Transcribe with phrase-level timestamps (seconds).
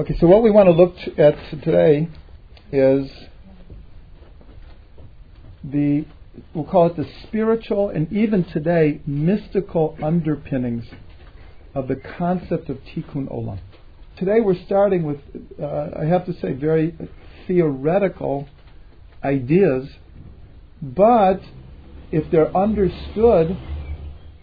[0.00, 2.08] Okay, so what we want to look at today
[2.72, 3.10] is
[5.62, 6.06] the,
[6.54, 10.86] we'll call it the spiritual and even today mystical underpinnings
[11.74, 13.58] of the concept of tikkun olam.
[14.16, 15.18] Today we're starting with,
[15.62, 16.96] uh, I have to say, very
[17.46, 18.48] theoretical
[19.22, 19.86] ideas,
[20.80, 21.42] but
[22.10, 23.54] if they're understood,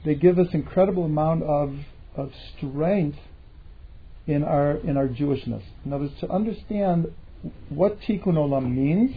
[0.05, 1.79] they give us incredible amount of,
[2.15, 3.17] of strength
[4.27, 5.63] in our in our Jewishness.
[5.85, 7.13] In other words, to understand
[7.69, 9.15] what tikkun olam means,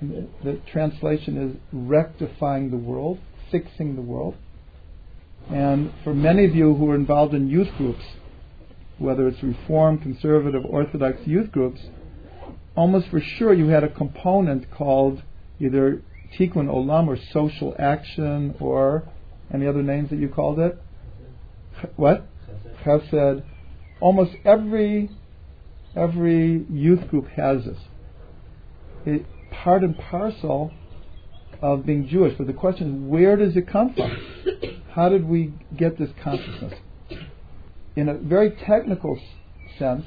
[0.00, 3.18] the, the translation is rectifying the world,
[3.50, 4.36] fixing the world.
[5.50, 8.04] And for many of you who are involved in youth groups,
[8.98, 11.80] whether it's Reform, Conservative, Orthodox youth groups,
[12.76, 15.22] almost for sure you had a component called
[15.58, 16.02] either
[16.38, 19.02] tikkun olam or social action or
[19.52, 20.80] any other names that you called it.
[21.96, 22.26] What?
[22.84, 23.42] Chesed
[24.00, 25.10] almost every
[25.96, 27.78] every youth group has this.
[29.04, 30.72] It, part and parcel
[31.60, 32.34] of being Jewish.
[32.38, 34.16] But the question is, where does it come from?
[34.92, 36.74] How did we get this consciousness?
[37.96, 39.18] In a very technical
[39.78, 40.04] sense,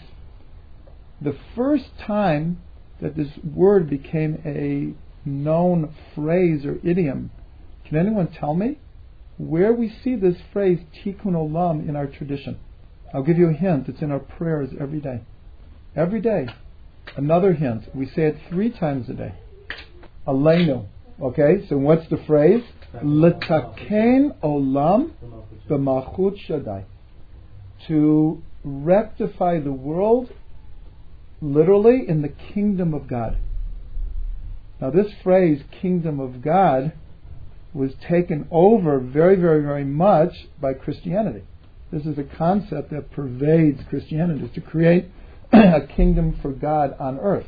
[1.22, 2.62] the first time
[3.02, 4.94] that this word became a
[5.28, 7.32] known phrase or idiom,
[7.86, 8.80] can anyone tell me
[9.38, 12.60] where we see this phrase tikkun olam in our tradition?
[13.14, 13.88] I'll give you a hint.
[13.88, 15.22] It's in our prayers every day.
[15.96, 16.48] Every day.
[17.16, 17.84] Another hint.
[17.94, 19.36] We say it three times a day.
[20.28, 20.88] Aleinu.
[21.22, 22.64] Okay, so what's the phrase?
[23.04, 25.12] Letaken olam
[25.70, 26.86] b'malchut shaddai.
[27.88, 30.30] To rectify the world,
[31.40, 33.38] literally, in the kingdom of God.
[34.82, 36.94] Now, this phrase, kingdom of God,
[37.74, 41.44] was taken over very, very, very much by Christianity.
[41.94, 45.06] This is a concept that pervades Christianity, to create
[45.54, 47.46] a kingdom for God on earth.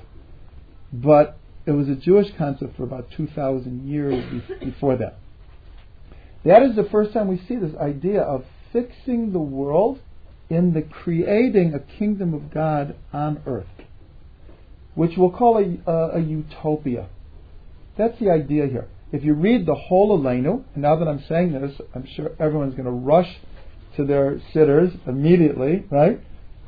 [0.94, 4.24] But it was a Jewish concept for about 2,000 years
[4.60, 5.18] before that.
[6.44, 10.00] That is the first time we see this idea of fixing the world
[10.48, 13.66] in the creating a kingdom of God on earth,
[14.94, 17.08] which we'll call a, a, a utopia.
[17.98, 18.88] That's the idea here.
[19.12, 22.76] If you read the whole Aleinu, and now that I'm saying this, I'm sure everyone's
[22.76, 23.40] going to rush
[23.98, 26.20] to their siddurs immediately, right?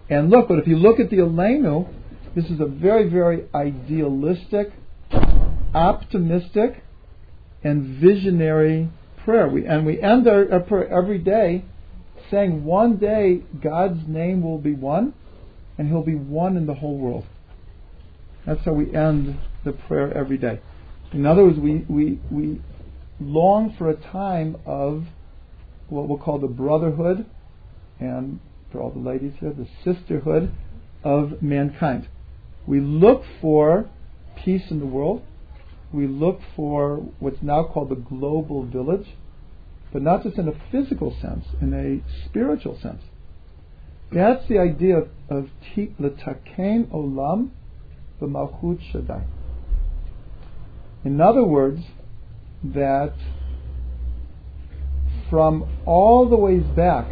[0.10, 1.94] And look, but if you look at the Aleinu,
[2.36, 4.72] this is a very, very idealistic,
[5.74, 6.84] optimistic,
[7.64, 8.90] and visionary
[9.24, 9.48] prayer.
[9.48, 11.66] We, and we end our, our prayer every day
[12.32, 15.14] saying one day God's name will be one,
[15.78, 17.26] and He'll be one in the whole world.
[18.46, 20.60] That's how we end the prayer every day.
[21.12, 22.62] In other words, we, we, we
[23.20, 25.06] long for a time of
[25.90, 27.26] what we'll call the brotherhood,
[28.00, 28.40] and
[28.72, 30.52] for all the ladies here, the sisterhood
[31.04, 32.08] of mankind.
[32.66, 33.90] We look for
[34.44, 35.24] peace in the world.
[35.94, 39.08] We look for what's now called the global village,
[39.94, 43.04] but not just in a physical sense, in a spiritual sense.
[44.12, 47.52] That's the idea of, of letaken olam
[48.22, 49.24] b'malchut shaddai.
[51.06, 51.82] In other words,
[52.64, 53.14] that
[55.30, 57.08] from all the ways back,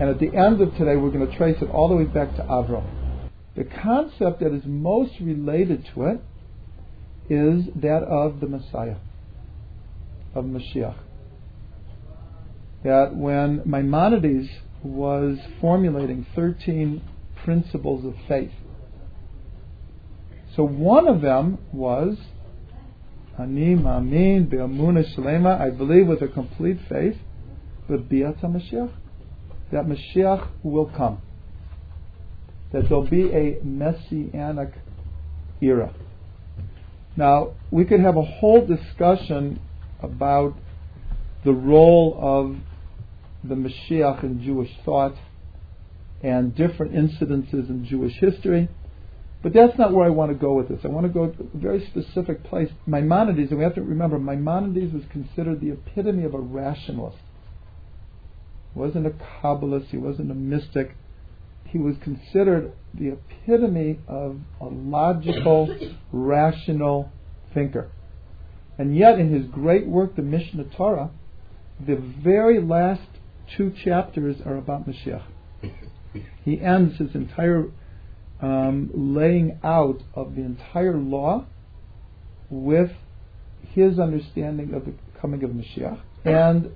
[0.00, 2.34] and at the end of today, we're going to trace it all the way back
[2.36, 2.84] to Avram.
[3.56, 6.20] The concept that is most related to it
[7.28, 8.96] is that of the Messiah,
[10.34, 10.96] of Mashiach.
[12.82, 14.48] That when Maimonides
[14.82, 17.00] was formulating 13
[17.44, 18.52] principles of faith,
[20.56, 22.16] so one of them was
[23.38, 27.16] Ani Shalema, I believe with a complete faith,
[27.88, 28.92] but Biata Mashiach,
[29.72, 31.20] that Mashiach will come.
[32.72, 34.74] That there'll be a messianic
[35.60, 35.92] era.
[37.16, 39.60] Now, we could have a whole discussion
[40.00, 40.54] about
[41.44, 42.56] the role of
[43.48, 45.14] the Mashiach in Jewish thought
[46.22, 48.68] and different incidences in Jewish history.
[49.44, 50.80] But that's not where I want to go with this.
[50.84, 52.70] I want to go to a very specific place.
[52.86, 57.18] Maimonides, and we have to remember, Maimonides was considered the epitome of a rationalist.
[58.72, 60.96] He wasn't a Kabbalist, he wasn't a mystic.
[61.66, 65.76] He was considered the epitome of a logical,
[66.12, 67.12] rational
[67.52, 67.90] thinker.
[68.78, 71.10] And yet, in his great work, the Mishneh Torah,
[71.78, 73.10] the very last
[73.58, 75.24] two chapters are about Mashiach.
[76.44, 77.70] He ends his entire
[78.44, 81.46] um, laying out of the entire law
[82.50, 82.90] with
[83.72, 85.98] his understanding of the coming of Mashiach.
[86.26, 86.70] And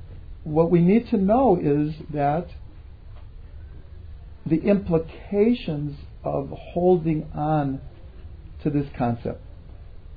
[0.44, 2.48] what we need to know is that
[4.46, 7.82] the implications of holding on
[8.62, 9.42] to this concept.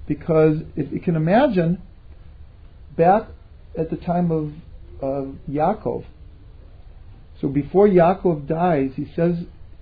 [0.07, 1.81] Because if you can imagine,
[2.95, 3.27] back
[3.77, 4.53] at the time of,
[5.01, 6.05] of Yaakov,
[7.41, 9.35] so before Yaakov dies, he says,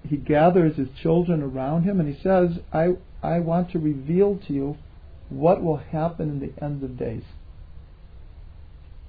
[0.08, 4.54] he gathers his children around him and he says, I, I want to reveal to
[4.54, 4.78] you
[5.30, 7.24] what will happen in the end of days.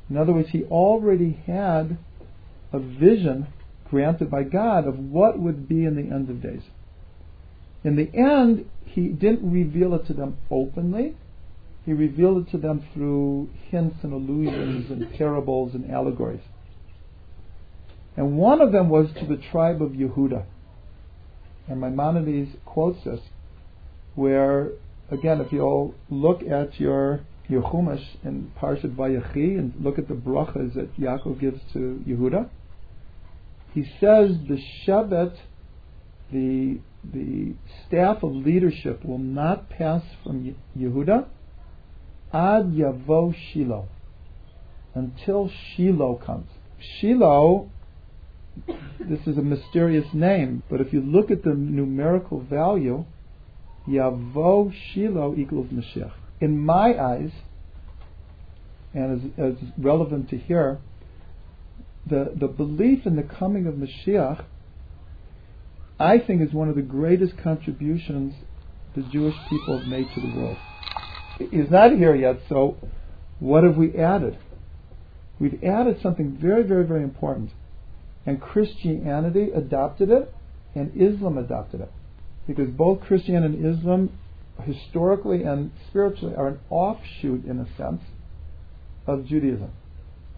[0.09, 1.97] In other words, he already had
[2.73, 3.47] a vision
[3.89, 6.63] granted by God of what would be in the end of days.
[7.83, 11.17] In the end, he didn't reveal it to them openly.
[11.87, 16.43] He revealed it to them through hints and allusions and parables and allegories.
[18.17, 20.45] And one of them was to the tribe of Yehuda.
[21.71, 23.21] And Maimonides quotes this,
[24.17, 24.73] where,
[25.09, 30.15] again, if you'll look at your, your Chumash in Parshat Vayechi and look at the
[30.15, 32.49] brachas that Yaakov gives to Yehuda,
[33.73, 35.37] he says the Shevet,
[36.33, 37.55] the, the
[37.87, 41.29] staff of leadership, will not pass from Yehuda
[42.33, 43.87] ad yavo Shiloh,
[44.97, 46.49] until Shiloh comes.
[46.81, 47.71] Shiloh,
[48.67, 53.05] this is a mysterious name, but if you look at the numerical value,
[53.89, 56.13] Yavo Shiloh equals Mashiach.
[56.41, 57.31] In my eyes,
[58.93, 60.79] and as, as relevant to here,
[62.09, 64.45] the, the belief in the coming of Mashiach,
[65.99, 68.35] I think, is one of the greatest contributions
[68.95, 70.57] the Jewish people have made to the world.
[71.39, 72.77] He's not here yet, so
[73.39, 74.39] what have we added?
[75.39, 77.51] We've added something very, very, very important.
[78.27, 80.33] And Christianity adopted it,
[80.75, 81.93] and Islam adopted it.
[82.47, 84.19] Because both Christianity and Islam,
[84.63, 88.03] historically and spiritually, are an offshoot, in a sense,
[89.07, 89.71] of Judaism.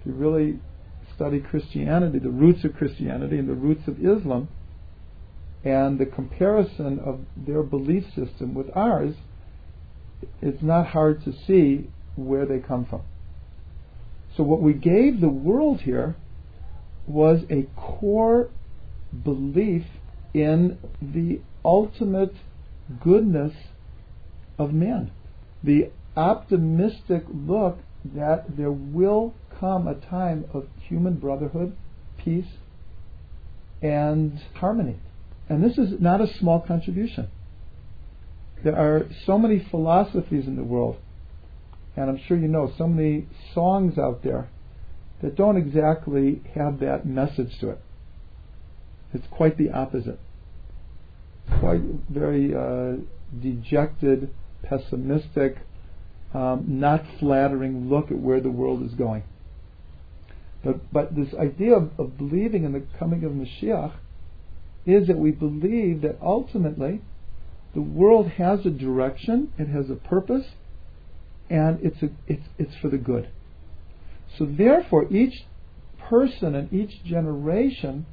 [0.01, 0.61] If you really
[1.15, 4.49] study Christianity, the roots of Christianity and the roots of Islam,
[5.65, 9.15] and the comparison of their belief system with ours,
[10.41, 13.03] it's not hard to see where they come from.
[14.37, 16.17] So, what we gave the world here
[17.07, 18.51] was a core
[19.25, 19.85] belief
[20.35, 22.35] in the ultimate
[23.03, 23.53] goodness
[24.59, 25.11] of man.
[25.63, 31.77] The optimistic look that there will come a time of human brotherhood,
[32.19, 32.49] peace,
[33.81, 34.97] and harmony.
[35.49, 37.29] And this is not a small contribution.
[38.65, 40.97] There are so many philosophies in the world,
[41.97, 44.49] and I'm sure you know so many songs out there
[45.23, 47.79] that don't exactly have that message to it.
[49.15, 50.19] It's quite the opposite.
[51.61, 52.97] Quite very uh,
[53.41, 54.31] dejected,
[54.63, 55.59] pessimistic,
[56.35, 59.23] um, not flattering look at where the world is going.
[60.65, 63.95] But, but this idea of, of believing in the coming of Mashiach
[64.87, 67.01] is that we believe that ultimately
[67.75, 70.47] the world has a direction, it has a purpose,
[71.51, 73.29] and it's, a, it's, it's for the good.
[74.39, 75.45] So therefore, each
[76.09, 78.07] person and each generation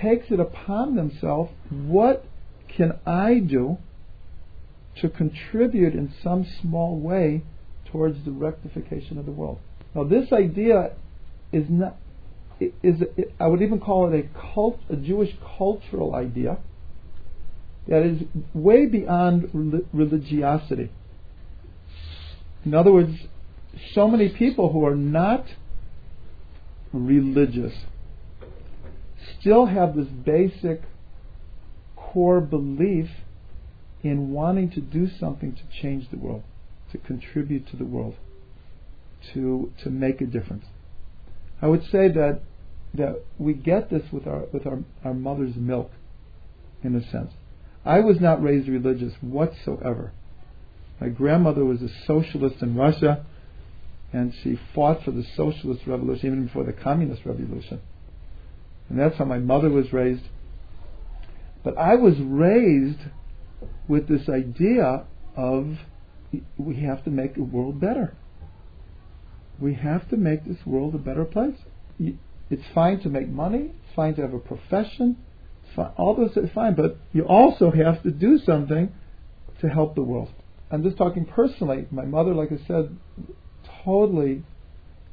[0.00, 2.24] takes it upon themselves what
[2.68, 3.78] can I do
[5.00, 7.42] to contribute in some small way
[7.90, 9.58] towards the rectification of the world.
[9.94, 10.92] Now, this idea
[11.52, 11.96] is not
[12.82, 13.02] is
[13.38, 16.58] I would even call it a cult, a Jewish cultural idea
[17.88, 18.20] that is
[18.52, 20.90] way beyond religiosity.
[22.64, 23.14] In other words,
[23.94, 25.44] so many people who are not
[26.92, 27.74] religious
[29.38, 30.82] still have this basic
[31.96, 33.08] core belief
[34.02, 36.42] in wanting to do something to change the world,
[36.90, 38.14] to contribute to the world,
[39.32, 40.64] to to make a difference.
[41.60, 42.40] I would say that
[42.94, 45.90] that we get this with our with our, our mother's milk,
[46.82, 47.30] in a sense.
[47.84, 50.12] I was not raised religious whatsoever.
[51.00, 53.24] My grandmother was a socialist in Russia,
[54.12, 57.80] and she fought for the socialist revolution even before the communist revolution.
[58.88, 60.24] And that's how my mother was raised.
[61.62, 63.00] But I was raised
[63.86, 65.04] with this idea
[65.36, 65.76] of
[66.58, 68.16] we have to make the world better.
[69.60, 71.56] We have to make this world a better place.
[71.98, 73.72] It's fine to make money.
[73.72, 75.18] It's fine to have a profession.
[75.96, 78.92] All those are fine, but you also have to do something
[79.60, 80.30] to help the world.
[80.70, 81.86] I'm just talking personally.
[81.90, 82.96] My mother, like I said,
[83.84, 84.42] totally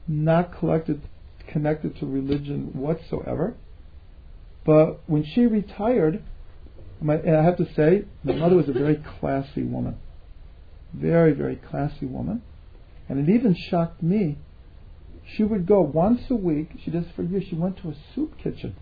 [0.07, 1.01] not collected,
[1.47, 3.55] connected to religion whatsoever.
[4.65, 6.23] But when she retired,
[7.01, 9.97] my, I have to say, my mother was a very classy woman.
[10.93, 12.41] Very, very classy woman.
[13.09, 14.37] And it even shocked me.
[15.35, 18.37] She would go once a week, she does for years, she went to a soup
[18.37, 18.75] kitchen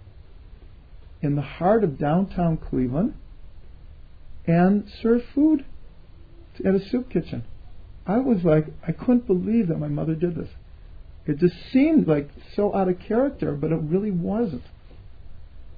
[1.21, 3.15] in the heart of downtown Cleveland
[4.45, 5.65] and serve food
[6.63, 7.43] at a soup kitchen.
[8.07, 10.49] I was like, I couldn't believe that my mother did this.
[11.25, 14.63] It just seemed like so out of character, but it really wasn't.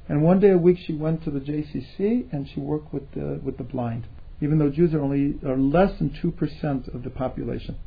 [0.09, 3.39] And one day a week she went to the JCC and she worked with the
[3.43, 4.07] with the blind,
[4.41, 7.77] even though Jews are only are less than two percent of the population.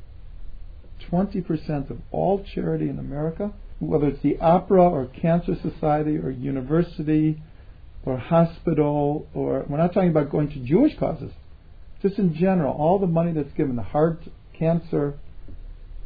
[1.08, 6.30] Twenty percent of all charity in America, whether it's the opera or cancer society or
[6.30, 7.42] university
[8.04, 11.32] or hospital or we're not talking about going to Jewish causes.
[12.02, 14.22] Just in general, all the money that's given, the heart
[14.58, 15.18] cancer,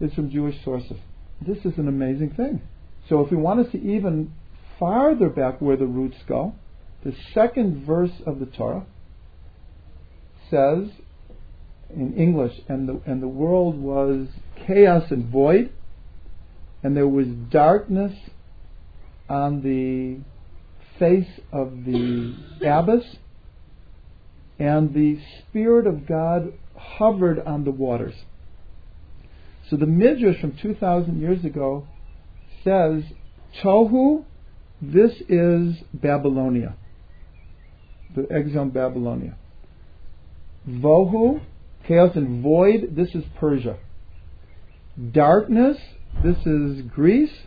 [0.01, 0.97] is from Jewish sources.
[1.41, 2.63] This is an amazing thing.
[3.09, 4.33] So if we want to see even
[4.79, 6.55] farther back where the roots go,
[7.05, 8.87] the second verse of the Torah
[10.51, 10.89] says
[11.95, 14.27] in English, and the, and the world was
[14.67, 15.71] chaos and void,
[16.83, 18.13] and there was darkness
[19.29, 20.19] on the
[20.99, 22.35] face of the
[22.67, 23.05] abyss,
[24.59, 28.15] and the Spirit of God hovered on the waters.
[29.69, 31.87] So the Midrash from 2,000 years ago
[32.63, 33.05] says,
[33.63, 34.25] Tohu,
[34.81, 36.77] this is Babylonia,
[38.15, 39.37] the exile Babylonia.
[40.69, 41.41] Vohu,
[41.87, 43.79] chaos and void, this is Persia.
[45.13, 45.77] Darkness,
[46.23, 47.47] this is Greece.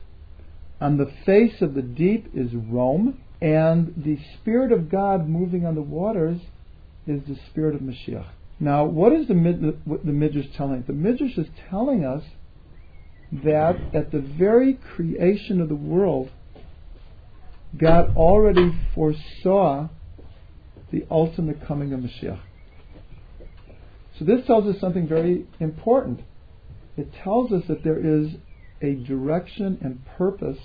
[0.80, 3.20] On the face of the deep is Rome.
[3.42, 6.40] And the Spirit of God moving on the waters
[7.08, 8.28] is the Spirit of Mashiach.
[8.60, 10.84] Now, what is the, the Midrash telling?
[10.86, 12.24] The Midrash is telling us
[13.32, 16.30] that at the very creation of the world,
[17.78, 19.90] God already foresaw
[20.92, 22.40] the ultimate coming of Mashiach.
[24.18, 26.22] So this tells us something very important.
[26.96, 28.30] It tells us that there is
[28.82, 30.58] a direction and purpose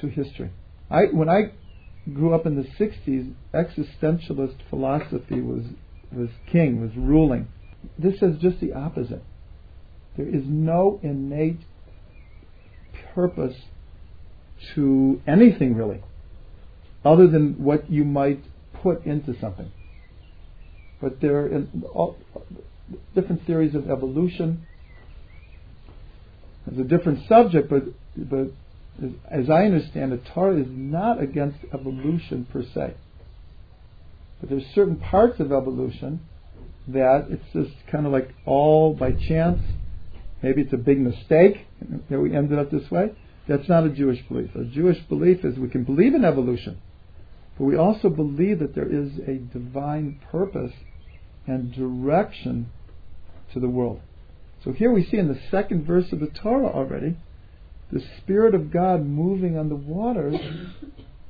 [0.00, 0.50] to history.
[0.90, 1.52] I, when I
[2.12, 5.64] grew up in the 60s, existentialist philosophy was,
[6.10, 7.48] was king, was ruling.
[7.98, 9.22] This is just the opposite.
[10.16, 11.60] There is no innate
[13.14, 13.56] purpose
[14.74, 16.02] to anything really,
[17.04, 18.40] other than what you might
[18.82, 19.70] put into something.
[21.00, 21.46] But there
[21.94, 22.14] are
[23.14, 24.66] different theories of evolution.
[26.66, 27.84] It's a different subject, but
[28.16, 28.52] but
[29.30, 32.94] as I understand it, Torah is not against evolution per se.
[34.40, 36.20] But there's certain parts of evolution
[36.88, 39.60] that it's just kind of like all by chance.
[40.42, 41.66] Maybe it's a big mistake
[42.10, 43.12] that we ended up this way.
[43.48, 44.54] That's not a Jewish belief.
[44.54, 46.80] A Jewish belief is we can believe in evolution,
[47.58, 50.72] but we also believe that there is a divine purpose
[51.46, 52.70] and direction
[53.52, 54.00] to the world.
[54.64, 57.16] So here we see in the second verse of the Torah already
[57.92, 60.40] the Spirit of God moving on the waters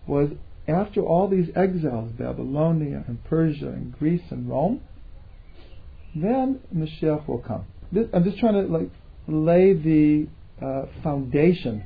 [0.06, 0.30] was
[0.68, 4.80] after all these exiles, Babylonia and Persia and Greece and Rome,
[6.14, 7.64] then Mashiach will come.
[7.90, 8.90] This, I'm just trying to like
[9.26, 10.28] lay the
[10.64, 11.84] uh, foundation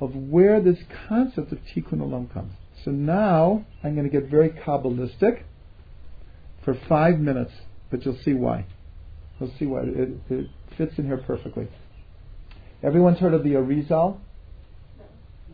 [0.00, 2.52] of where this concept of Tikkun Olam comes.
[2.84, 5.42] So now I'm going to get very Kabbalistic
[6.64, 7.52] for five minutes,
[7.90, 8.66] but you'll see why.
[9.38, 9.82] You'll see why.
[9.82, 10.46] It, it
[10.76, 11.68] fits in here perfectly.
[12.82, 14.18] Everyone's heard of the Arizal?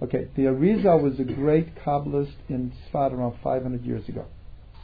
[0.00, 4.26] Okay, the Arizal was a great Kabbalist in Sfat around 500 years ago.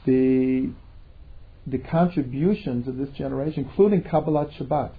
[0.06, 0.70] The,
[1.66, 4.92] the contributions of this generation, including Kabbalat Shabbat,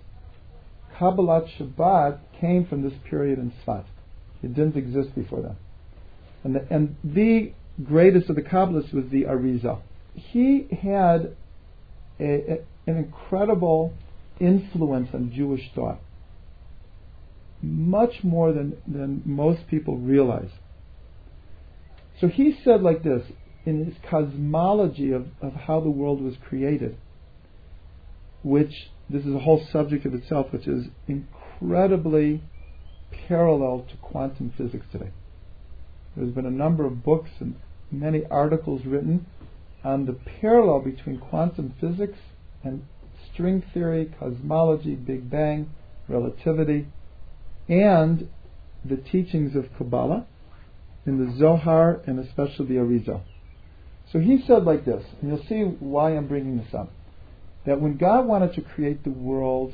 [0.98, 3.86] Kabbalat Shabbat came from this period in Sfat.
[4.42, 5.58] It didn't exist before then.
[6.46, 7.52] And the, and the
[7.84, 9.82] greatest of the Kabbalists was the Arizal.
[10.14, 11.36] He had
[12.20, 12.58] a, a,
[12.88, 13.94] an incredible
[14.40, 16.00] influence on Jewish thought
[17.64, 20.50] much more than, than most people realize.
[22.20, 23.24] So he said like this
[23.66, 26.98] in his cosmology of, of how the world was created,
[28.44, 32.44] which this is a whole subject of itself, which is incredibly
[33.28, 35.12] parallel to quantum physics today.
[36.16, 37.56] There's been a number of books and
[37.90, 39.26] many articles written
[39.84, 42.20] on the parallel between quantum physics
[42.64, 42.86] and
[43.32, 45.70] string theory, cosmology, Big Bang,
[46.08, 46.88] relativity,
[47.68, 48.30] and
[48.86, 50.26] the teachings of Kabbalah
[51.06, 53.22] in the Zohar and especially the Arizal.
[54.12, 56.92] So he said like this, and you'll see why I'm bringing this up.
[57.66, 59.74] That when God wanted to create the world,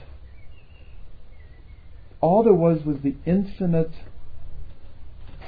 [2.21, 3.91] all there was was the infinite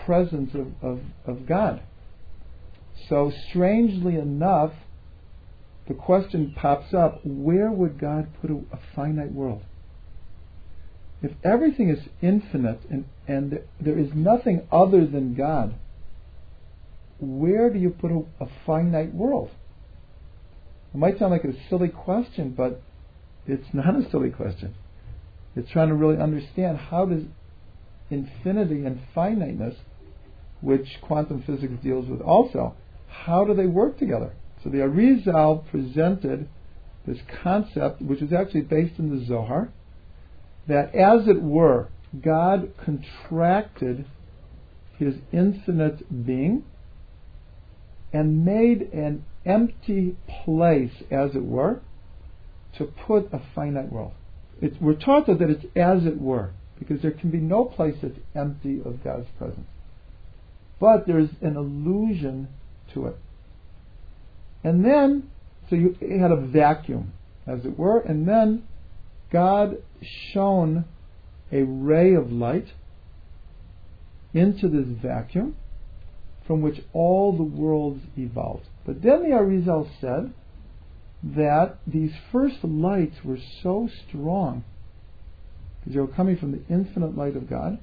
[0.06, 1.82] presence of, of, of God.
[3.08, 4.74] So strangely enough,
[5.88, 9.64] the question pops up where would God put a, a finite world?
[11.22, 15.76] If everything is infinite and, and there is nothing other than God,
[17.20, 19.52] where do you put a, a finite world?
[20.94, 22.82] It might sound like a silly question, but
[23.46, 24.74] it's not a silly question.
[25.56, 27.24] It's trying to really understand how does
[28.10, 29.76] infinity and finiteness,
[30.62, 32.76] which quantum physics deals with also,
[33.08, 34.34] how do they work together?
[34.64, 36.48] So the Arizal presented
[37.06, 39.72] this concept, which is actually based in the Zohar,
[40.68, 41.90] that as it were,
[42.20, 44.06] God contracted
[44.98, 46.64] his infinite being
[48.14, 51.82] and made an empty place, as it were,
[52.78, 54.14] to put a finite world.
[54.62, 58.20] It's, we're taught that it's as it were, because there can be no place that's
[58.36, 59.68] empty of God's presence.
[60.80, 62.50] But there's an illusion
[62.94, 63.18] to it.
[64.64, 65.30] And then,
[65.70, 67.14] so you had a vacuum,
[67.48, 68.64] as it were, and then
[69.32, 70.86] God shone
[71.52, 72.68] a ray of light
[74.34, 75.56] into this vacuum
[76.48, 78.66] from which all the worlds evolved.
[78.86, 80.34] But then the Arizal said
[81.24, 84.64] that these first lights were so strong,
[85.80, 87.78] because they were coming from the infinite light of God,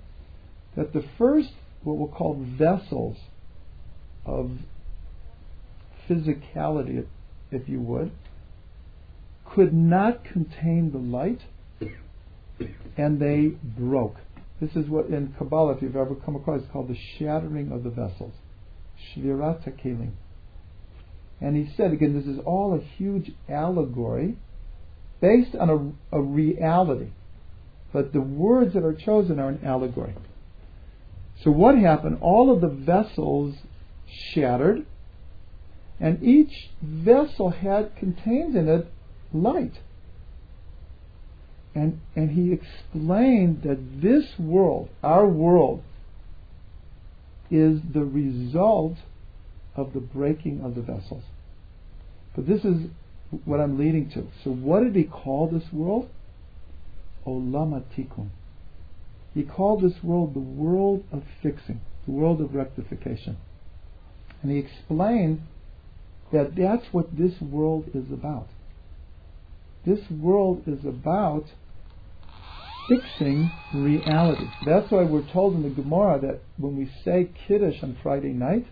[0.77, 1.51] that the first,
[1.83, 3.17] what we'll call vessels
[4.27, 4.51] of
[6.09, 7.07] physicality,
[7.51, 8.11] if you would,
[9.45, 11.41] could not contain the light,
[12.97, 14.17] and they broke.
[14.61, 17.85] This is what in Kabbalah, if you've ever come across, it's called the shattering of
[17.85, 18.33] the vessels.
[19.15, 20.13] Shvirat HaKelim.
[21.41, 24.37] And he said, again, this is all a huge allegory
[25.21, 25.71] based on
[26.13, 27.11] a, a reality.
[27.93, 30.15] But the words that are chosen are an allegory.
[31.43, 32.19] So what happened?
[32.21, 33.55] All of the vessels
[34.33, 34.85] shattered,
[36.01, 38.93] and each vessel had contained in it
[39.33, 39.75] light.
[41.75, 45.83] And, and he explained that this world, our world,
[47.51, 48.97] is the result
[49.77, 51.23] of the breaking of the vessels.
[52.35, 52.89] But this is
[53.45, 54.27] what I'm leading to.
[54.45, 56.09] So, what did he call this world?
[57.27, 58.31] Olam Tikkun.
[59.35, 63.37] He called this world the world of fixing, the world of rectification.
[64.43, 65.43] And he explained
[66.33, 68.49] that that's what this world is about.
[69.85, 71.45] This world is about
[72.89, 74.47] fixing reality.
[74.65, 78.67] That's why we're told in the Gemara that when we say Kiddush on Friday night,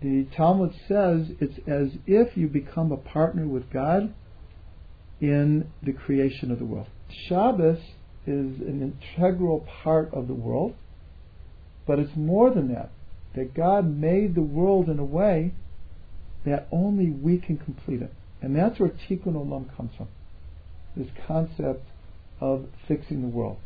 [0.00, 4.14] the Talmud says it's as if you become a partner with God
[5.20, 6.88] in the creation of the world.
[7.28, 7.78] Shabbos
[8.26, 10.74] is an integral part of the world,
[11.86, 12.90] but it's more than that.
[13.34, 15.52] That God made the world in a way
[16.44, 18.12] that only we can complete it.
[18.46, 20.06] And that's where Tikkun Olam comes from.
[20.96, 21.84] This concept
[22.40, 23.56] of fixing the world.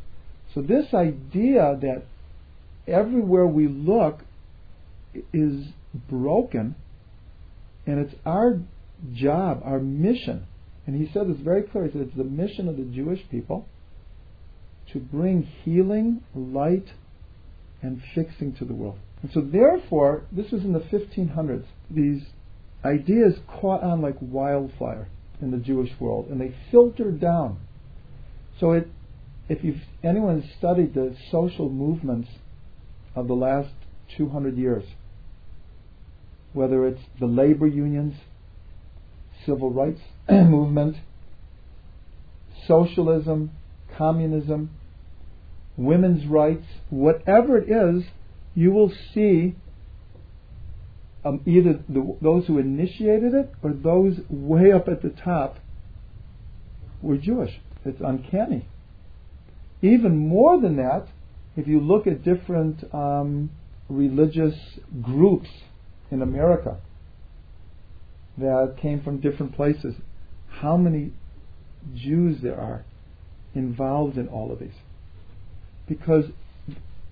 [0.54, 2.04] So this idea that
[2.88, 4.20] everywhere we look
[5.34, 5.66] is
[6.08, 6.76] broken,
[7.86, 8.58] and it's our
[9.12, 10.46] job, our mission,
[10.86, 13.66] and he said this very clearly, he said it's the mission of the Jewish people
[14.94, 16.86] to bring healing, light,
[17.82, 18.98] and fixing to the world.
[19.20, 22.22] And so therefore, this was in the 1500s, these
[22.84, 25.08] ideas caught on like wildfire
[25.40, 27.58] in the Jewish world, and they filtered down.
[28.58, 28.88] So it,
[29.48, 32.28] if you've, anyone has studied the social movements
[33.14, 33.70] of the last
[34.16, 34.84] 200 years,
[36.52, 38.14] whether it's the labor unions,
[39.46, 40.96] civil rights movement,
[42.66, 43.50] socialism,
[43.96, 44.70] communism,
[45.76, 48.04] women's rights, whatever it is,
[48.54, 49.54] you will see
[51.24, 55.58] um, either the, those who initiated it or those way up at the top
[57.02, 57.60] were Jewish.
[57.84, 58.66] It's uncanny.
[59.82, 61.06] Even more than that,
[61.56, 63.50] if you look at different um,
[63.88, 64.54] religious
[65.02, 65.48] groups
[66.10, 66.78] in America
[68.38, 69.94] that came from different places,
[70.48, 71.12] how many
[71.94, 72.84] Jews there are
[73.54, 74.68] involved in all of these.
[75.88, 76.26] Because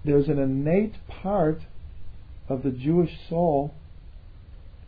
[0.04, 1.62] there's an innate part
[2.48, 3.74] of the Jewish soul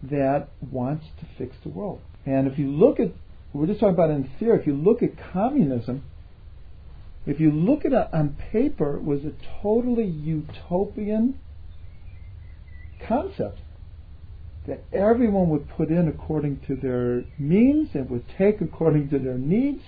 [0.02, 2.00] that wants to fix the world.
[2.26, 3.12] And if you look at
[3.52, 4.60] we're just talking about in theory.
[4.60, 6.04] If you look at communism,
[7.26, 9.32] if you look at it on paper, it was a
[9.62, 11.38] totally utopian
[13.06, 13.58] concept
[14.66, 19.38] that everyone would put in according to their means and would take according to their
[19.38, 19.82] needs,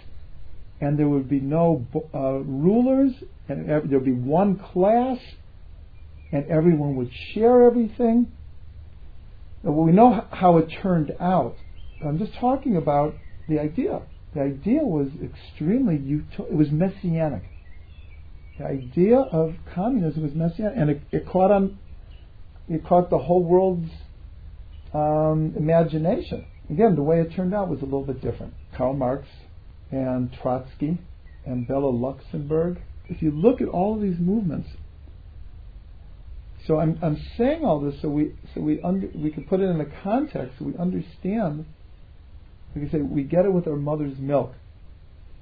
[0.81, 3.13] and there would be no uh, rulers,
[3.49, 5.19] and there would be one class,
[6.33, 8.33] and everyone would share everything.
[9.63, 11.57] Well, we know how it turned out.
[12.05, 13.15] I'm just talking about
[13.49, 14.03] the idea.
[14.35, 17.45] The idea was extremely it was messianic.
[18.59, 21.79] The idea of communism was messianic, and it, it caught on
[22.69, 23.91] it caught the whole world's
[24.95, 26.47] um, imagination.
[26.71, 28.55] Again, the way it turned out was a little bit different.
[28.77, 29.27] Karl Marx
[29.91, 30.99] and Trotsky
[31.45, 32.81] and Bella Luxemburg.
[33.09, 34.71] If you look at all of these movements,
[36.67, 39.65] so I'm, I'm saying all this so we so we under, we can put it
[39.65, 41.67] in a context so we understand.
[42.75, 44.55] We can say we get it with our mother's milk.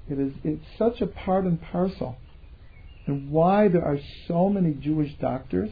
[0.09, 2.17] It is it's such a part and parcel,
[3.05, 5.69] and why there are so many Jewish doctors.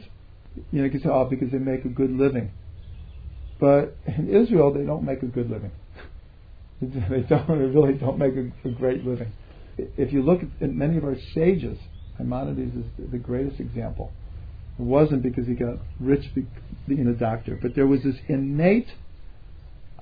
[0.70, 2.50] You know, you can say, oh, because they make a good living.
[3.60, 5.72] But in Israel, they don't make a good living.
[6.80, 7.46] they don't.
[7.48, 9.32] They really don't make a, a great living.
[9.76, 11.78] If you look at, at many of our sages,
[12.18, 14.12] Maimonides is the greatest example.
[14.80, 16.24] It wasn't because he got rich
[16.88, 18.88] being a doctor, but there was this innate,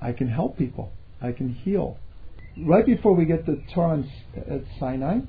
[0.01, 1.97] I can help people, I can heal.
[2.57, 4.05] Right before we get the Torah
[4.37, 5.19] at Sinai,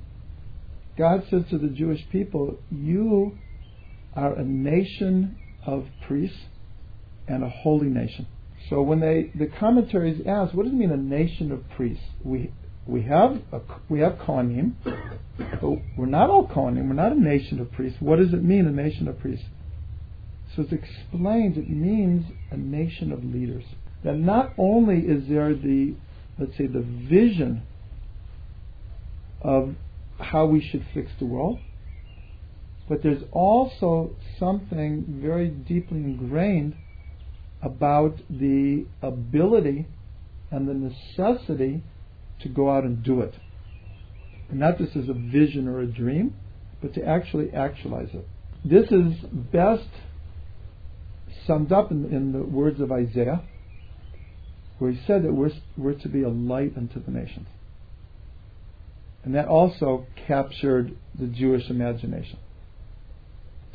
[0.96, 3.38] God says to the Jewish people, You
[4.14, 5.36] are a nation
[5.66, 6.44] of priests
[7.26, 8.28] and a holy nation.
[8.68, 12.04] So when they the commentaries ask, what does it mean a nation of priests?
[12.22, 12.52] We
[12.86, 16.88] we have a, we have Kohanim, but we're not all Kohanim.
[16.88, 18.00] We're not a nation of priests.
[18.00, 19.46] What does it mean a nation of priests?
[20.54, 21.56] So it's explained.
[21.56, 23.64] It means a nation of leaders.
[24.02, 25.94] That not only is there the
[26.38, 27.62] let's say the vision
[29.42, 29.74] of
[30.18, 31.58] how we should fix the world,
[32.88, 36.76] but there's also something very deeply ingrained
[37.62, 39.86] about the ability
[40.50, 41.82] and the necessity
[42.42, 43.34] to go out and do it.
[44.48, 46.34] And not just as a vision or a dream,
[46.80, 48.26] but to actually actualize it.
[48.64, 49.88] This is best
[51.46, 53.42] summed up in, in the words of Isaiah,
[54.78, 57.46] where he said that we're, we're to be a light unto the nations.
[59.24, 62.38] And that also captured the Jewish imagination.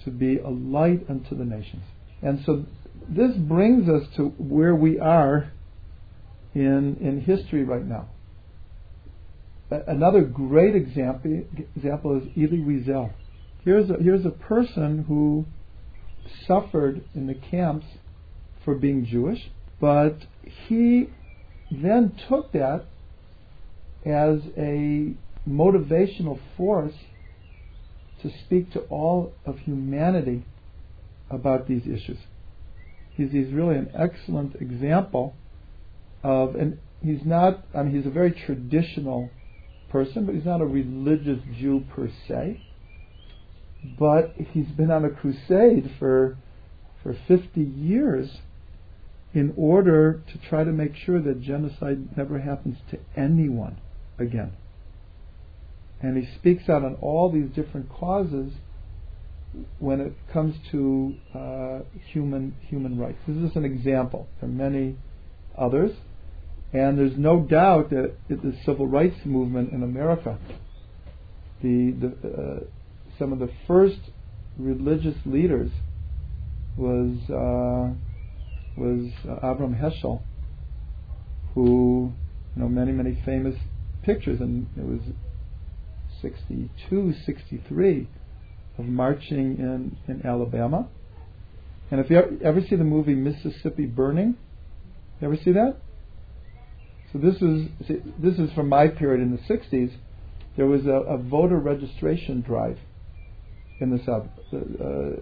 [0.03, 1.83] To be a light unto the nations.
[2.21, 2.65] And so
[3.07, 5.51] this brings us to where we are
[6.53, 8.09] in, in history right now.
[9.69, 11.43] Another great example,
[11.75, 13.13] example is Elie Wiesel.
[13.63, 15.45] Here's a, here's a person who
[16.47, 17.85] suffered in the camps
[18.63, 19.49] for being Jewish,
[19.79, 20.17] but
[20.67, 21.09] he
[21.71, 22.85] then took that
[24.05, 25.13] as a
[25.47, 26.93] motivational force
[28.21, 30.45] to speak to all of humanity
[31.29, 32.17] about these issues.
[33.13, 35.35] He's, he's really an excellent example
[36.23, 39.29] of, and he's not, I mean, he's a very traditional
[39.95, 42.61] person, but he's not a religious Jew per se.
[43.97, 46.37] But he's been on a crusade for,
[47.01, 48.39] for 50 years
[49.33, 53.77] in order to try to make sure that genocide never happens to anyone
[54.19, 54.51] again.
[56.01, 58.51] And he speaks out on all these different causes
[59.79, 61.79] when it comes to uh,
[62.11, 63.19] human human rights.
[63.25, 64.27] This is an example.
[64.41, 64.97] There are many
[65.57, 65.91] others,
[66.75, 70.37] and there's no doubt that the civil rights movement in America,
[71.61, 72.59] the, the uh,
[73.17, 73.99] some of the first
[74.57, 75.71] religious leaders
[76.75, 77.93] was uh,
[78.77, 79.09] was
[79.41, 80.21] Avram Heschel,
[81.53, 82.11] who
[82.55, 83.55] you know many many famous
[84.03, 84.99] pictures, and it was
[86.21, 88.09] 62, 63
[88.77, 90.89] of marching in, in Alabama.
[91.89, 94.35] And if you ever see the movie Mississippi Burning,
[95.21, 95.77] you ever see that?
[97.15, 97.67] So this is
[98.19, 99.93] this is from my period in the 60s.
[100.57, 102.77] There was a, a voter registration drive
[103.79, 104.27] in the South.
[104.53, 105.21] Uh,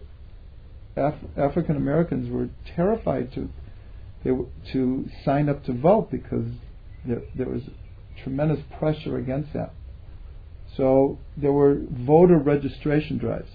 [0.96, 3.50] Af- African Americans were terrified to
[4.24, 4.32] they
[4.72, 6.48] to sign up to vote because
[7.06, 7.62] there, there was
[8.24, 9.74] tremendous pressure against that.
[10.76, 13.50] So there were voter registration drives.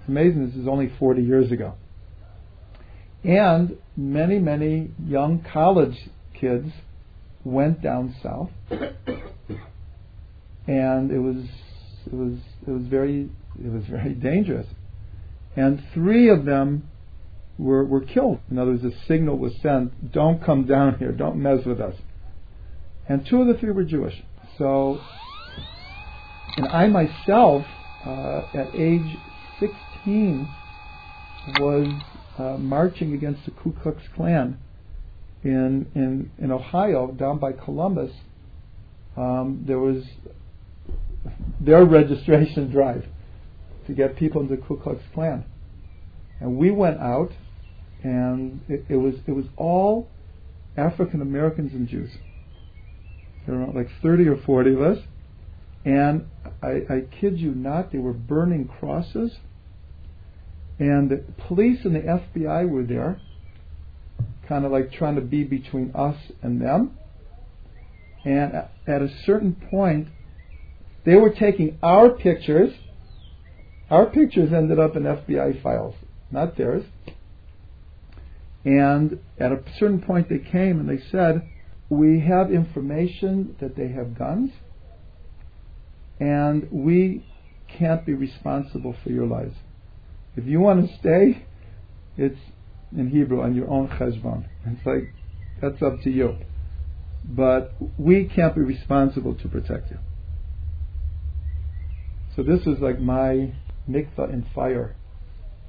[0.00, 1.74] It's amazing this is only 40 years ago.
[3.24, 5.96] And many, many young college
[6.38, 6.72] kids
[7.48, 8.50] went down south.
[10.66, 11.44] and it was
[12.06, 13.30] it was it was very
[13.62, 14.66] it was very dangerous.
[15.56, 16.88] And three of them
[17.58, 18.40] were were killed.
[18.50, 21.94] In other words, a signal was sent, don't come down here, don't mess with us.
[23.08, 24.22] And two of the three were Jewish.
[24.58, 25.00] So
[26.58, 27.64] and I myself,
[28.04, 29.16] uh, at age
[29.60, 30.48] 16,
[31.60, 31.86] was
[32.36, 34.58] uh, marching against the Ku Klux Klan
[35.48, 38.12] in, in, in Ohio, down by Columbus.
[39.16, 40.04] Um, there was
[41.60, 43.04] their registration drive
[43.86, 45.44] to get people into the Ku Klux Klan.
[46.40, 47.32] And we went out,
[48.02, 50.08] and it, it was it was all
[50.76, 52.10] African Americans and Jews.
[53.46, 54.98] There were like 30 or 40 of us,
[55.84, 56.26] and
[56.62, 59.38] I, I kid you not, they were burning crosses
[60.78, 63.20] And the police and the FBI were there,
[64.48, 66.92] kind of like trying to be between us and them.
[68.24, 68.54] And
[68.86, 70.08] at a certain point,
[71.04, 72.74] they were taking our pictures.
[73.90, 75.94] Our pictures ended up in FBI files,
[76.30, 76.84] not theirs.
[78.64, 81.48] And at a certain point, they came and they said,
[81.88, 84.50] We have information that they have guns,
[86.18, 87.24] and we
[87.78, 89.54] can't be responsible for your lives.
[90.36, 91.46] If you want to stay,
[92.16, 92.38] it's
[92.96, 94.46] in Hebrew on your own cheshbon.
[94.66, 95.08] It's like,
[95.60, 96.36] that's up to you.
[97.24, 99.98] But we can't be responsible to protect you.
[102.36, 103.52] So this was like my
[103.88, 104.94] mikvah in fire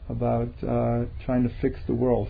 [0.08, 2.30] about uh, trying to fix the world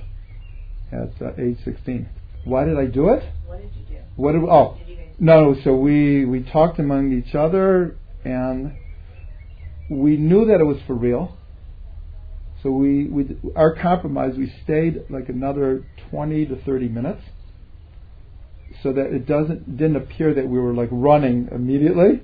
[0.91, 2.09] at uh, age 16.
[2.45, 3.23] Why did I do it?
[3.45, 4.01] What did you do?
[4.15, 8.73] What did we, oh Did no, so we we talked among each other and
[9.89, 11.37] we knew that it was for real.
[12.61, 17.21] So we, we our compromise we stayed like another 20 to 30 minutes
[18.83, 22.21] so that it doesn't didn't appear that we were like running immediately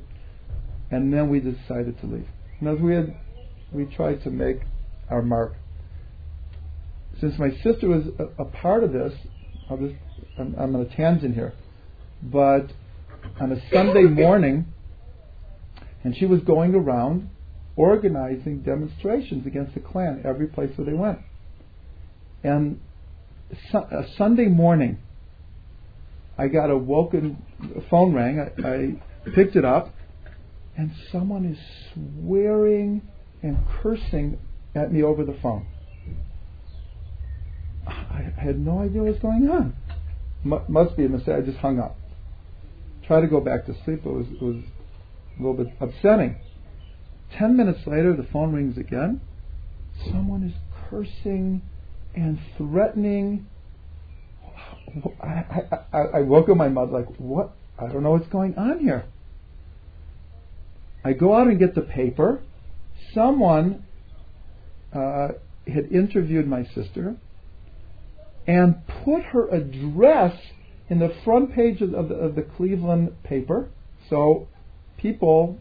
[0.92, 2.28] and then we decided to leave.
[2.60, 3.16] And as we had
[3.72, 4.62] we tried to make
[5.10, 5.54] our mark.
[7.20, 9.14] Since my sister was a, a part of this,
[9.70, 9.96] I'll just
[10.38, 11.54] I'm, I'm on a tangent here,
[12.22, 12.74] but
[13.40, 14.66] on a Sunday morning,
[16.04, 17.30] and she was going around
[17.78, 21.20] organizing demonstrations against the Klan every place where they went.
[22.44, 22.80] And
[23.74, 25.00] a uh, Sunday morning,
[26.38, 27.44] I got a woken
[27.90, 28.40] phone rang.
[28.40, 29.94] I, I picked it up,
[30.78, 31.58] and someone is
[31.94, 33.02] swearing
[33.42, 34.40] and cursing
[34.74, 35.68] at me over the phone.
[37.88, 39.76] I had no idea what was going on.
[40.44, 41.36] M- must be a mistake.
[41.36, 41.98] I just hung up.
[43.06, 44.06] Tried to go back to sleep.
[44.06, 44.56] It was, it was
[45.38, 46.38] a little bit upsetting.
[47.38, 49.22] Ten minutes later, the phone rings again.
[50.10, 50.54] Someone is
[50.90, 51.62] cursing
[52.16, 53.48] and threatening.
[55.22, 57.52] I, I, I, woke up my mother like, what?
[57.78, 59.06] I don't know what's going on here.
[61.04, 62.42] I go out and get the paper.
[63.14, 63.84] Someone
[64.94, 65.30] uh,
[65.68, 67.18] had interviewed my sister
[68.48, 70.40] and put her address
[70.90, 73.70] in the front page of the, of the Cleveland paper.
[74.10, 74.48] So
[74.98, 75.60] people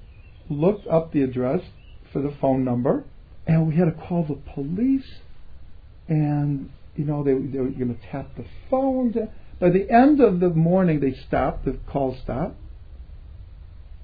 [0.48, 1.60] looked up the address
[2.12, 3.04] for the phone number,
[3.46, 5.20] and we had to call the police.
[6.08, 9.14] And you know they, they were going to tap the phone.
[9.60, 11.64] By the end of the morning, they stopped.
[11.64, 12.56] The call stopped.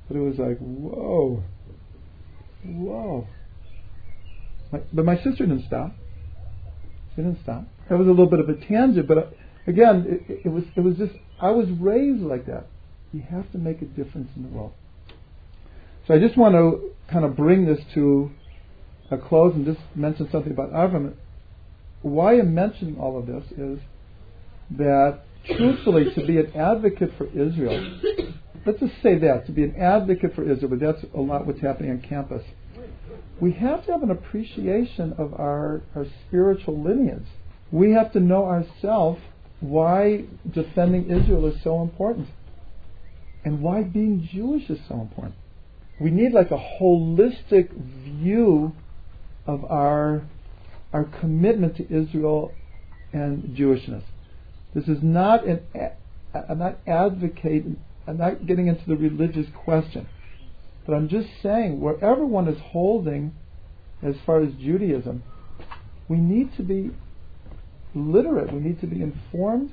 [0.09, 1.45] But it was like, whoa,
[2.65, 3.29] whoa.
[4.73, 5.93] My, but my sister didn't stop.
[7.15, 7.65] She didn't stop.
[7.89, 9.23] That was a little bit of a tangent, but uh,
[9.67, 12.67] again, it, it was it was just I was raised like that.
[13.13, 14.73] You have to make a difference in the world.
[16.11, 18.33] So I just want to kind of bring this to
[19.13, 21.15] a close and just mention something about Avram.
[22.03, 23.79] Why I'm mentioning all of this is
[24.77, 25.21] that
[25.57, 28.01] truthfully, to be an advocate for Israel,
[28.67, 31.61] let's just say that to be an advocate for Israel, but that's a lot what's
[31.61, 32.43] happening on campus.
[33.41, 37.29] We have to have an appreciation of our, our spiritual lineage.
[37.71, 39.21] We have to know ourselves
[39.61, 42.27] why defending Israel is so important
[43.45, 45.37] and why being Jewish is so important.
[46.01, 48.73] We need like a holistic view
[49.47, 50.23] of our
[50.93, 52.53] our commitment to Israel
[53.13, 54.03] and Jewishness.
[54.75, 55.61] This is not an
[56.33, 60.09] I'm not advocating I'm not getting into the religious question.
[60.87, 63.35] But I'm just saying wherever one is holding
[64.03, 65.23] as far as Judaism,
[66.09, 66.91] we need to be
[67.95, 69.73] literate, we need to be informed,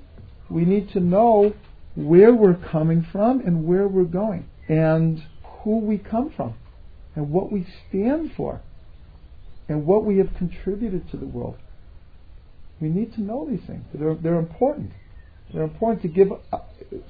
[0.49, 1.53] we need to know
[1.95, 5.23] where we're coming from and where we're going and
[5.67, 6.53] who we come from
[7.13, 8.61] and what we stand for
[9.67, 11.57] and what we have contributed to the world.
[12.79, 13.83] We need to know these things.
[13.93, 14.91] They're, they're important.
[15.53, 16.59] They're important to give, uh,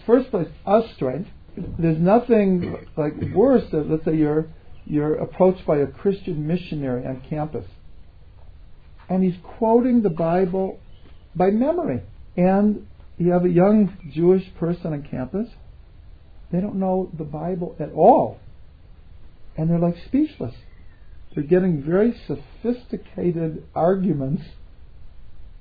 [0.07, 1.29] first place, us strength.
[1.77, 4.47] There's nothing like worse than, let's say, you're,
[4.87, 7.65] you're approached by a Christian missionary on campus
[9.07, 10.79] and he's quoting the Bible
[11.35, 12.01] by memory.
[12.35, 12.87] And
[13.19, 15.47] you have a young Jewish person on campus,
[16.51, 18.39] they don't know the Bible at all.
[19.57, 20.53] And they're like speechless.
[21.33, 24.43] They're getting very sophisticated arguments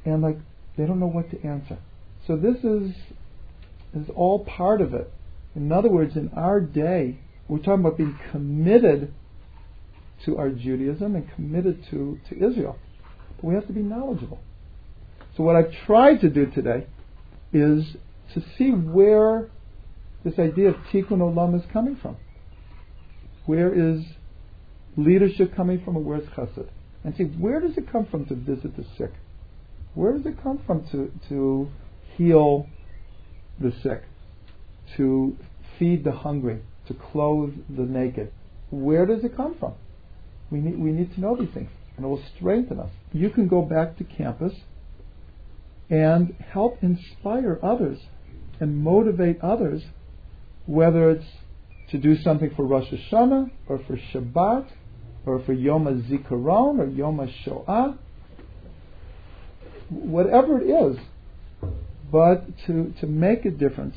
[0.04, 0.38] and like
[0.76, 1.78] they don't know what to answer.
[2.26, 2.92] So this is
[3.94, 5.12] is all part of it.
[5.54, 9.12] In other words, in our day, we're talking about being committed
[10.24, 12.78] to our Judaism and committed to, to Israel.
[13.36, 14.40] But we have to be knowledgeable.
[15.36, 16.86] So what I've tried to do today
[17.52, 17.96] is
[18.34, 19.48] to see where
[20.24, 22.16] this idea of tikkun olam is coming from.
[23.46, 24.04] Where is
[24.96, 26.68] leadership coming from, and where's chesed?
[27.06, 29.12] and see where does it come from to visit the sick?
[29.94, 31.68] Where does it come from to, to
[32.16, 32.66] heal
[33.60, 34.02] the sick,
[34.96, 35.36] to
[35.78, 38.32] feed the hungry, to clothe the naked?
[38.70, 39.74] Where does it come from?
[40.50, 42.90] We need, we need to know these things, and it will strengthen us.
[43.12, 44.52] You can go back to campus
[45.88, 48.00] and help inspire others
[48.58, 49.84] and motivate others,
[50.66, 51.26] whether it's
[51.90, 54.66] to do something for Rosh Hashanah or for Shabbat
[55.24, 57.96] or for Yom HaZikaron or Yom HaShoah,
[59.90, 60.98] whatever it is,
[62.10, 63.96] but to, to make a difference